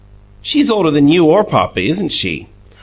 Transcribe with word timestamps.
She's 0.41 0.71
older 0.71 0.89
than 0.89 1.09
you 1.09 1.25
or 1.25 1.43
papa, 1.43 1.79
isn't 1.79 2.09
she?" 2.11 2.47